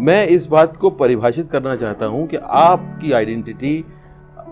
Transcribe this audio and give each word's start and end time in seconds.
मैं 0.00 0.26
इस 0.26 0.46
बात 0.46 0.76
को 0.76 0.90
परिभाषित 0.90 1.50
करना 1.50 1.76
चाहता 1.76 2.06
हूँ 2.06 2.26
कि 2.26 2.36
आपकी 2.36 3.12
आइडेंटिटी 3.12 3.84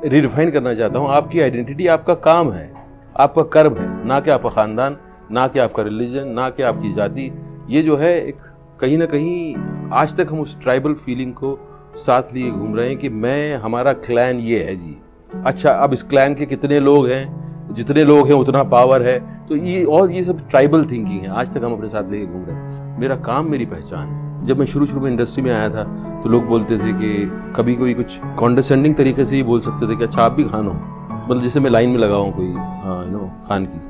रिडिफाइन 0.04 0.50
करना 0.50 0.74
चाहता 0.74 0.98
हूँ। 0.98 1.08
आपकी 1.08 1.40
आइडेंटिटी 1.40 1.86
आपका 1.86 2.14
काम 2.14 2.52
है, 2.52 2.72
आपका 3.16 3.42
कर्म 3.42 3.76
है, 3.76 4.06
ना 4.06 4.20
कि 4.20 4.30
आपका 4.30 4.48
ख़ानदान, 4.48 4.96
ना 5.30 5.46
कि 5.48 5.58
आपका 5.58 5.82
रिलीजन 5.82 6.28
ना 6.28 6.50
कि 6.50 6.62
आपकी 6.62 6.92
जाति। 6.92 7.32
ये 7.70 7.82
जो 7.82 7.96
है 7.96 8.26
एक 8.26 8.36
कहीं 8.80 8.98
ना 8.98 9.06
कहीं 9.06 9.54
आज 9.92 10.16
तक 10.16 10.26
हम 10.30 10.40
उस 10.40 10.60
ट्राइबल 10.60 10.94
फीलिंग 10.94 11.32
को 11.34 11.58
साथ 11.96 12.22
लिए 12.34 12.50
घूम 12.50 12.76
रहे 12.76 12.88
हैं 12.88 12.98
कि 12.98 13.08
मैं, 13.08 13.56
हमारा 13.56 13.92
क्लैन 13.92 14.36
ये 14.36 14.64
है 14.64 14.76
जी। 14.76 14.98
अच्छा 15.46 15.70
अब 15.70 15.92
इस 15.92 16.02
क्लैन 16.02 16.34
के 16.34 16.46
कितने 16.46 16.80
लोग 16.80 17.08
हैं? 17.08 17.74
जितने 17.74 18.04
लोग 18.04 18.26
हैं, 18.26 18.34
उतना 18.34 18.62
पावर 18.62 19.02
है। 19.02 19.46
तो 19.46 19.56
ये, 19.56 19.84
और 19.84 20.10
ये 20.10 20.24
सब 20.24 20.48
ट्राइबल 20.50 20.84
थिंकिंग 20.84 21.20
है, 21.20 21.28
आज 21.28 21.52
तक 21.54 21.64
हम 21.64 21.72
अपने 21.72 21.88
साथ 21.88 22.10
लेके 22.10 22.26
घूम 22.26 22.44
रहे 22.44 22.56
हैं। 22.56 22.98
मेरा 23.00 23.16
काम, 23.16 23.50
मेरी 23.50 23.66
पहचान 23.66 24.08
है। 24.08 24.31
जब 24.44 24.58
मैं 24.58 24.66
शुरू 24.66 24.86
शुरू 24.86 25.00
में 25.00 25.10
इंडस्ट्री 25.10 25.42
में 25.42 25.52
आया 25.52 25.68
था 25.70 25.82
तो 26.22 26.28
लोग 26.28 26.46
बोलते 26.46 26.78
थे 26.78 26.92
कि 26.92 27.10
कभी 27.56 27.74
कोई 27.76 27.94
कुछ 27.94 28.18
कॉन्डरसेंडिंग 28.38 28.94
तरीके 28.94 29.24
से 29.24 29.36
ही 29.36 29.42
बोल 29.42 29.60
सकते 29.60 29.88
थे 29.88 29.96
कि 29.96 30.04
अच्छा 30.04 30.22
आप 30.22 30.32
भी 30.32 30.44
खान 30.44 30.66
हो। 30.66 30.72
मतलब 30.72 31.42
जैसे 31.42 31.60
मैं 31.60 31.70
लाइन 31.70 31.90
में 31.90 31.98
लगा 31.98 32.16
हूँ 32.16 32.32
कोई 32.32 32.52
हाँ 32.84 33.04
नो 33.06 33.30
खान 33.48 33.64
की 33.64 33.80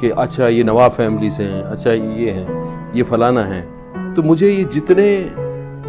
कि 0.00 0.10
अच्छा 0.10 0.48
ये 0.48 0.64
नवाब 0.64 0.92
फैमिली 0.92 1.30
से 1.30 1.44
हैं 1.44 1.62
अच्छा 1.62 1.92
ये 1.92 2.30
हैं 2.30 2.92
ये 2.94 3.02
फलाना 3.02 3.44
है। 3.44 3.62
तो 4.14 4.22
मुझे 4.22 4.48
ये 4.48 4.64
जितने 4.64 5.06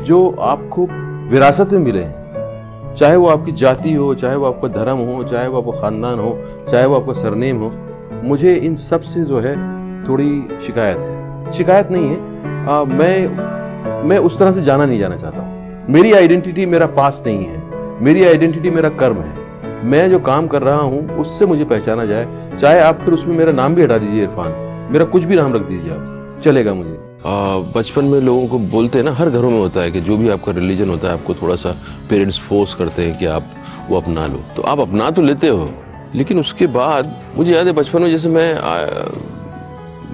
जो 0.04 0.30
आपको 0.42 0.88
विरासत 1.30 1.74
में 1.74 1.80
मिले 1.80 2.04
हैं 2.04 2.94
चाहे 2.96 3.16
वो 3.16 3.28
आपकी 3.28 3.52
जाति 3.52 3.94
हो 3.94 4.14
चाहे 4.16 4.36
वो 4.36 4.46
आपका 4.46 4.68
धर्म 4.68 4.98
हो 5.08 5.24
चाहे 5.24 5.48
वो 5.48 5.62
आपका 5.62 5.80
ख़ानदान 5.82 6.20
हो 6.20 6.38
चाहे 6.70 6.86
वो 6.86 6.96
आपका 6.96 7.14
सरनेम 7.14 7.58
हो 7.58 7.72
मुझे 8.24 8.54
इन 8.56 8.76
सबसे 8.76 9.24
जो 9.24 9.40
है 9.40 9.56
थोड़ी 10.08 10.30
शिकायत 10.66 10.98
है। 10.98 11.52
शिकायत 11.52 11.92
नहीं 11.92 12.10
है। 12.10 12.68
आ, 12.68 12.84
मैं 12.84 13.45
मैं 14.06 14.18
उस 14.20 14.38
तरह 14.40 14.52
से 14.52 14.62
जाना 14.62 14.86
नहीं 14.86 15.00
जाना 15.00 15.18
चाहता 15.18 15.86
मेरी 15.90 16.12
आइडेंटिटी 16.14 16.66
मेरा 16.66 16.86
पास 16.94 17.22
नहीं 17.26 17.46
है। 17.46 17.64
मेरी 18.04 18.24
आइडेंटिटी 18.26 18.70
मेरा 18.72 18.90
कर्म 19.00 19.18
है। 19.18 19.84
मैं 19.86 20.10
जो 20.10 20.20
काम 20.22 20.48
कर 20.48 20.62
रहा 20.62 20.82
हूँ 20.82 21.18
उससे 21.20 21.46
मुझे 21.46 21.66
पहचाना 21.66 22.06
जाए। 22.06 22.58
चाहे 22.58 22.80
आप 22.82 23.02
फिर 23.02 23.14
उसमें 23.14 23.36
मेरा 23.38 23.52
नाम 23.52 23.76
भी 23.76 23.84
हटा 23.84 23.98
दीजिए 23.98 24.24
इरफान। 24.24 24.88
मेरा 24.92 25.06
कुछ 25.06 25.24
भी 25.24 25.36
नाम 25.36 25.54
रख 25.54 25.68
दीजिए 25.68 25.92
आप। 25.92 26.40
चलेगा 26.44 26.74
मुझे। 26.74 26.98
बचपन 27.76 28.06
में 28.06 28.20
लोगों 28.22 28.48
को 28.48 28.60
बोलते 28.72 28.98
हैं 28.98 29.06
ना 29.06 29.12
हर 29.14 29.30
घरों 29.30 29.50
में 29.50 29.60
होता 29.60 29.82
है 29.82 29.92
कि 29.92 30.02
जो 30.02 30.18
भी 30.18 30.30
आपका 30.30 30.52
रिलीजन 30.52 30.90
होता 30.90 31.08
है 31.08 31.14
आपको 31.14 31.34
थोड़ा 31.34 31.56
सा 31.56 31.76
पेरेंट्स 32.10 32.40
फोर्स 32.40 32.74
करते 32.74 33.06
हैं 33.06 33.18
कि 33.20 33.26
आप 33.28 33.44
वो 33.90 33.98
अपना 33.98 34.26
लो। 34.28 34.40
तो 34.56 34.62
आप 34.64 34.80
अपना 34.80 35.10
तो 35.12 35.22
लेते 35.22 35.48
हो 35.48 35.70
लेकिन 36.16 36.40
उसके 36.40 36.68
बाद 36.74 37.16
मुझे 37.38 37.54
याद 37.54 37.68
है 37.68 37.74
बचपन 37.74 38.02
में 38.02 38.10
जैसे 38.10 38.30
मैं 38.30 38.54
आ, 38.56 38.76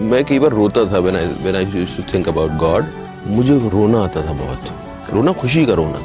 मैं 0.02 0.24
कई 0.26 0.40
बार 0.40 0.52
रोता 0.52 0.86
था 0.92 1.00
when 1.00 1.16
I 1.16 1.26
when 1.42 1.56
I 1.56 1.66
used 1.66 1.96
to 1.98 2.04
think 2.14 2.30
about 2.30 2.52
God 2.60 2.86
मुझे 3.28 3.58
रोना 3.70 4.04
आता 4.04 4.22
था 4.22 4.34
बहुत। 4.36 5.14
रोना 5.14 5.32
खुशी 5.34 5.66
का 5.66 5.74
रोना। 5.74 6.02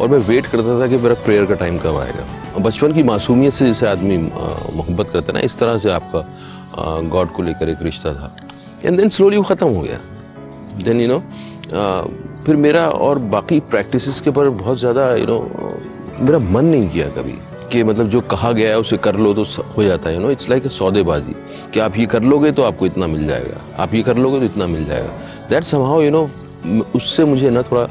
और 0.00 0.08
मैं 0.08 0.18
वेट 0.20 0.46
करता 0.46 0.80
था 0.80 0.86
कि 0.86 0.96
मेरा 0.96 1.14
प्रेयर 1.24 1.44
का 1.46 1.54
टाइम 1.56 1.78
कब 1.78 1.96
आएगा। 1.96 2.60
बचपन 2.60 2.92
की 2.92 3.02
मासूमियत 3.02 3.52
से 3.52 3.66
जैसे 3.66 3.86
आदमी 3.88 4.16
मोहब्बत 4.16 5.10
करता 5.10 5.32
ना, 5.32 5.40
इस 5.40 5.56
तरह 5.58 5.78
से 5.78 5.90
आपका 5.90 6.24
गॉड 7.08 7.32
को 7.32 7.42
लेकर 7.42 7.68
एक 7.68 7.82
रिश्ता 7.82 8.14
था। 8.14 8.36
एंड 8.84 8.96
देन 8.96 9.08
स्लोली 9.08 9.36
वो 9.36 9.42
ख़त्म 9.44 9.68
हो 9.68 9.80
गया। 9.80 10.00
देन 10.84 11.00
यू 11.00 11.08
नो 11.08 11.18
फिर 12.46 12.56
मेरा 12.56 12.88
और 12.88 13.18
बाकी 13.28 13.60
प्रैक्टिसेस 13.70 14.20
के 14.20 14.30
ऊपर 14.30 14.48
बहुत 14.50 14.78
ज़्यादा 14.78 15.14
यू 15.16 15.26
नो 15.26 15.38
मेरा 16.20 16.38
मन 16.38 16.64
नहीं 16.64 16.88
किया 16.88 17.08
कभी 17.16 17.38
कि 17.72 17.82
मतलब 17.84 18.08
जो 18.08 18.20
कहा 18.30 18.50
गया 18.52 18.68
है 18.68 18.78
उसे 18.78 18.96
कर 18.98 19.16
लो 19.16 19.32
तो 19.34 19.44
हो 19.76 19.82
जाता 19.84 20.08
है 20.08 20.14
you 20.14 20.20
know 20.20 20.30
it's 20.30 20.48
like 20.50 20.66
a 20.66 20.68
सौदेबाजी 20.70 21.34
कि 21.74 21.80
आप 21.80 21.96
ये 21.98 22.06
कर 22.06 22.22
लोगे 22.24 22.52
तो 22.52 22.62
आपको 22.62 22.86
इतना 22.86 23.06
मिल 23.06 23.26
जाएगा। 23.28 23.60
आप 23.82 23.94
ये 23.94 24.02
कर 24.02 24.16
लोगे 24.16 24.38
तो 24.38 24.44
इतना 24.44 24.66
मिल 24.66 24.84
जाएगा। 24.84 25.12
दैट 25.50 25.64
समहाउ 25.64 26.02
यू 26.02 26.10
नो 26.10 26.28
उससे 26.96 27.24
मुझे 27.24 27.50
ना 27.50 27.62
थोड़ा 27.62 27.84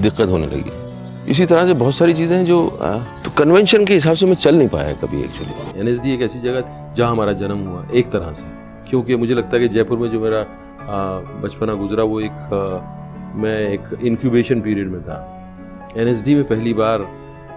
दिक्कत 0.00 0.28
होने 0.28 0.46
लगी। 0.46 1.30
इसी 1.30 1.46
तरह 1.46 1.66
से 1.66 1.74
बहुत 1.74 1.94
सारी 1.94 2.14
चीज़ें 2.14 2.36
हैं 2.36 2.44
जो 2.44 2.60
तो 3.24 3.30
कन्वेंशन 3.38 3.84
के 3.84 3.94
हिसाब 3.94 4.16
से 4.16 4.26
मैं 4.26 4.34
चल 4.34 4.54
नहीं 4.56 4.68
पाया 4.68 4.92
कभी 5.02 5.22
एक्चुअली 5.22 5.80
एन 5.80 5.88
एस 5.88 6.00
डी 6.00 6.14
एक 6.14 6.22
ऐसी 6.22 6.40
जगह 6.40 6.92
जहाँ 6.96 7.10
हमारा 7.10 7.32
जन्म 7.34 7.66
हुआ, 7.66 7.86
एक 7.92 8.10
तरह 8.10 8.32
से। 8.32 8.46
क्योंकि 8.90 9.16
मुझे 9.16 9.34
लगता 9.34 9.56
है 9.56 9.62
कि 9.62 9.68
जयपुर 9.68 9.98
में 9.98 10.08
जो 10.10 10.20
मेरा 10.20 10.44
बचपना 11.42 11.74
गुजरा, 11.74 12.04
वो 12.04 12.20
एक 12.20 13.32
मैं 13.36 13.58
एक 13.68 13.98
इंक्यूबेशन 14.02 14.60
पीरियड 14.60 14.88
में 14.88 15.02
था। 15.02 15.16
एन 15.96 16.08
एस 16.08 16.22
डी 16.24 16.34
में 16.34 16.44
पहली 16.44 16.74
बार 16.74 17.06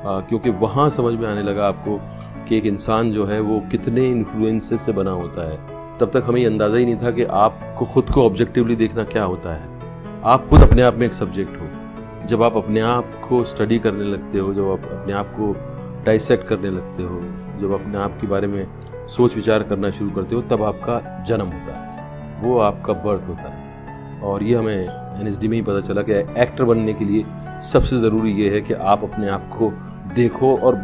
क्योंकि 0.05 0.49
वहाँ 0.61 0.89
समझ 0.89 1.13
में 1.13 1.27
आने 1.27 1.43
लगा 1.43 1.67
आपको 1.67 1.99
कि 2.47 2.57
एक 2.57 2.65
इंसान 2.65 3.11
जो 3.11 3.25
है 3.25 3.39
वो 3.39 3.59
कितने 3.71 4.07
इन्फ्लुएंसेस 4.07 4.81
से 4.81 4.91
बना 4.91 5.11
होता 5.13 5.49
है। 5.49 5.57
तब 5.99 6.11
तक 6.13 6.23
हमें 6.27 6.45
अंदाज़ा 6.45 6.77
ही 6.77 6.85
नहीं 6.85 6.95
था 6.95 7.11
कि 7.11 7.23
आपको 7.23 7.85
खुद 7.85 8.09
को 8.09 8.25
ऑब्जेक्टिवली 8.25 8.75
देखना 8.75 9.03
क्या 9.05 9.23
होता 9.23 9.53
है। 9.53 9.76
आप 10.25 10.47
खुद 10.47 10.61
अपने 10.61 10.81
आप 10.81 10.95
में 10.95 11.05
एक 11.05 11.13
सब्जेक्ट 11.13 11.61
हो। 11.61 11.67
जब 12.27 12.43
आप 12.43 12.57
अपने 12.57 12.81
आप 12.81 13.21
को 13.29 13.43
स्टडी 13.43 13.79
करने 13.79 14.03
लगते 14.03 14.39
हो, 14.39 14.53
जब 14.53 14.71
आप 14.71 14.79
अपने 14.79 15.13
आप 15.13 15.25
को 15.39 15.55
डाइसेक्ट 16.05 16.47
करने 16.47 16.69
लगते 16.69 17.03
हो, 17.03 17.21
जब 17.61 17.71
अपने 17.71 17.97
आप 17.97 18.17
के 18.21 18.27
बारे 18.27 18.47
में 18.47 18.67
सोच 19.07 19.35
विचार 19.35 19.63
करना 19.63 19.89
शुरू 19.89 20.11
करते 20.11 20.35
हो, 20.35 20.41
तब 20.41 20.63
आपका 20.63 21.23
जन्म 21.23 21.45
होता 21.45 21.73
है। 21.73 21.87
वो 22.41 22.59
आपका 22.59 22.93
बर्थ 22.93 23.21
होता 23.27 23.49
है। 23.49 23.67
और 24.21 24.43
ये 24.43 24.55
हमें 24.55 24.89
एनएसडी 25.21 25.47
में 25.47 25.57
ही 25.57 25.63
पता 25.63 25.81
चला 25.81 26.01
कि 26.01 26.13
एक्टर 26.13 26.63
बनने 26.63 26.93
के 26.93 27.05
लिए 27.05 27.25
सबसे 27.61 27.97
ज़रूरी 27.97 28.31
ये 28.31 28.49
है 28.49 28.61
कि 28.61 28.73
आप 28.73 29.03
अपने 29.03 29.29
आप 29.29 29.49
को 29.53 29.73
देखो 30.15 30.57
और 30.57 30.75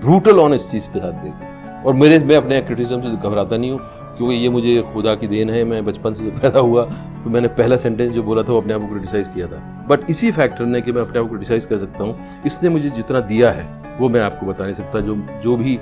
ब्रूटल 0.00 0.38
ऑनेस्टी 0.38 0.80
के 0.80 0.98
साथ 0.98 1.12
देखो। 1.12 1.54
और 1.88 1.94
मेरे, 1.94 2.18
मैं 2.18 2.36
अपने 2.36 2.60
क्रिटिसिज्म 2.60 3.00
से 3.02 3.16
घबराता 3.16 3.56
नहीं 3.56 3.70
हूँ। 3.70 3.80
क्योंकि 4.16 4.34
ये 4.34 4.48
मुझे 4.48 4.82
खुदा 4.92 5.14
की 5.14 5.26
देन 5.26 5.50
है, 5.50 5.64
मैं 5.64 5.84
बचपन 5.84 6.14
से 6.14 6.30
पैदा 6.32 6.60
हुआ 6.60 6.84
तो 7.24 7.30
मैंने 7.30 7.48
पहला 7.50 7.76
सेंटेंस 7.76 8.12
जो 8.14 8.22
बोला 8.22 8.42
था 8.42 8.52
वो 8.52 8.60
अपने 8.60 8.74
आप 8.74 8.80
को 8.80 8.88
क्रिटिसाइज़ 8.88 9.30
किया 9.30 9.46
था। 9.46 9.86
बट 9.88 10.10
इसी 10.10 10.30
फैक्टर 10.32 10.64
ने 10.66 10.80
कि 10.80 10.92
मैं 10.92 11.02
अपने 11.02 11.18
आप 11.18 11.24
को 11.24 11.30
क्रिटिसाइज़ 11.30 11.66
कर 11.66 11.78
सकता 11.78 12.04
हूँ, 12.04 12.42
इसने 12.46 12.68
मुझे 12.68 12.90
जितना 12.90 13.20
दिया 13.22 13.50
है, 13.50 13.66
वो 13.98 14.08
मैं 14.08 14.20
आपको 14.20 14.46
बता 14.46 14.64
नहीं 14.64 14.74
सकता। 14.74 15.00
जो 15.00 15.16
जो 15.42 15.56
भी 15.56 15.78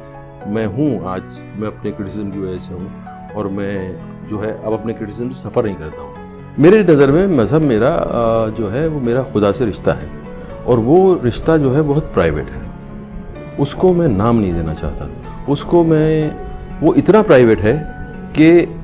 मैं 0.47 0.67
हूँ 0.67 1.05
आज, 1.07 1.23
मैं 1.57 1.69
अपने 1.69 1.91
क्रिटिसिज्म 1.91 2.31
की 2.31 2.39
वजह 2.39 2.59
से 2.59 2.75
हूँ, 2.75 3.33
और 3.37 3.49
मैं 3.49 4.29
जो 4.29 4.39
है 4.39 4.53
अब 4.65 4.73
अपने 4.73 4.93
क्रिटिसिज्म 4.93 5.31
से 5.31 5.49
सफ़र 5.49 5.65
नहीं 5.65 5.77
करता 5.77 6.03
हूँ। 6.03 6.11
मेरे 6.59 6.83
नज़र 6.85 7.11
में 7.11 7.27
मज़हब 7.37 7.63
मेरा 7.63 7.91
जो 8.59 8.69
है 8.69 8.87
वो 8.89 9.01
मेरा 9.01 9.23
खुदा 9.23 9.53
से 9.53 9.65
रिश्ता 9.65 9.93
है, 9.93 10.09
और 10.67 10.79
वो 10.79 11.21
रिश्ता 11.25 11.57
जो 11.57 11.73
है 11.73 11.83
बहुत 11.83 12.13
प्राइवेट 12.15 12.51
है। 12.51 12.71
उसको 13.61 13.93
मैं 13.93 14.09
नाम 14.09 14.37
नहीं 14.37 14.53
देना 14.55 14.75
चाहता। 14.75 15.09
उसको 15.49 15.85
मैं, 15.85 16.35
वो 16.81 16.95
इतना 16.95 17.23
प्राइवेट 17.23 17.61
है 17.61 17.92
कि 18.39 18.75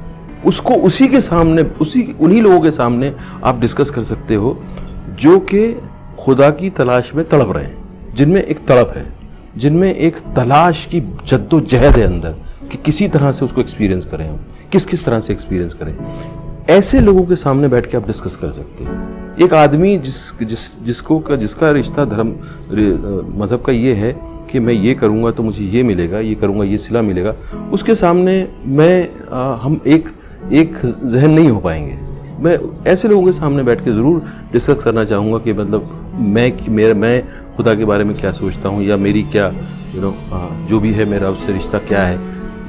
उसको 0.47 0.75
उसी 0.75 1.09
के 1.09 1.21
सामने, 1.21 1.63
उसी, 1.63 2.17
उन्हीं 2.21 2.43
लोगों 2.43 2.61
के 2.61 2.71
सामने 2.71 3.15
आप 3.45 3.61
डिस्कस 3.61 3.91
कर 3.91 4.03
सकते 4.03 4.35
हो, 4.35 4.63
जो 5.21 5.39
कि 5.39 5.81
खुदा 6.19 6.51
की 6.51 6.71
तलाश 6.71 7.15
में 7.15 7.29
तड़प 7.29 7.53
रहे 7.53 7.65
हैं, 7.65 8.15
जिनमें 8.15 8.43
एक 8.43 8.67
तड़प 8.67 8.93
है, 8.97 9.07
जिनमें 9.57 9.95
एक 9.95 10.17
तलाश 10.37 10.87
की 10.87 11.01
जद्दोजहद 11.01 11.97
है 11.97 12.03
अंदर, 12.03 12.31
कि 12.71 12.77
किसी 12.77 13.09
तरह 13.09 13.33
से 13.33 13.45
उसको 13.45 13.61
एक्सपीरियंस 13.61 14.07
करें 14.07 14.29
हम 14.31 14.47
किस 14.73 14.87
किस 14.87 15.05
तरह 15.05 15.21
से 15.21 15.33
एक्सपीरियंस 15.33 15.75
करें। 15.75 15.97
ऐसे 16.71 17.01
लोगों 17.01 17.25
के 17.25 17.37
सामने 17.37 17.69
बैठ 17.69 17.87
के 17.87 17.97
आप 17.97 18.07
डिस्कस 18.07 18.37
कर 18.37 18.51
सकते 18.51 18.85
हैं। 18.85 19.37
एक 19.37 19.55
आदमी 19.55 19.97
जिस 19.99 20.39
जिस, 20.39 20.85
जिसको 20.85 21.19
का, 21.19 21.37
जिसका 21.37 21.71
रिश्ता 21.71 22.05
धर्म 22.05 22.29
मज़हब 23.43 23.63
का 23.63 23.73
ये 23.73 23.95
है 23.95 24.28
कि 24.49 24.61
मैं 24.61 24.75
ये 24.75 24.95
करूँगा 24.95 25.31
तो 25.31 25.43
मुझे 25.43 25.65
ये 25.67 25.83
मिलेगा 25.83 26.19
ये 26.21 26.35
करूँगा 26.35 26.65
ये 26.65 26.79
सिला 26.79 27.03
मिलेगा। 27.03 27.35
उसके 27.73 27.95
सामने 27.95 28.37
मैं 28.67 29.09
आ, 29.31 29.55
हम 29.55 29.81
एक 29.87 30.09
एक 30.53 30.79
जहन 30.85 31.31
नहीं 31.31 31.49
हो 31.49 31.61
पाएँगे। 31.61 31.97
मैं 32.39 32.59
ऐसे 32.87 33.09
लोगों 33.09 33.25
के 33.25 33.33
सामने 33.33 33.63
बैठ 33.63 33.85
के 33.85 33.93
ज़रूर 33.93 34.23
डिस्कस 34.53 34.85
करना 34.85 35.05
चाहूँगा 35.05 35.39
कि 35.45 35.53
मतलब 35.53 36.15
मैं 36.35 36.53
मेरा 36.71 36.95
मैं 36.95 37.23
खुदा 37.57 37.75
के 37.75 37.85
बारे 37.85 38.05
में 38.05 38.17
क्या 38.17 38.33
सोचता 38.33 38.69
हूँ 38.69 38.85
या 38.85 38.97
मेरी 38.97 39.23
क्या 39.33 39.47
यू 39.95 40.01
नो 40.01 40.15
जो 40.69 40.81
भी 40.81 40.93
है 40.93 41.05
मेरा 41.05 41.31
उससे 41.31 41.53
रिश्ता 41.53 41.79
क्या 41.89 42.03
है 42.03 42.17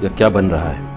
या 0.04 0.10
क्या 0.10 0.30
बन 0.30 0.46
रहा 0.46 0.70
है। 0.70 0.89